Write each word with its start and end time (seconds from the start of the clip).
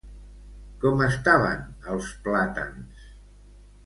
Com 0.85 1.03
estaven 1.07 1.61
els 1.97 2.07
plàtans? 2.29 3.05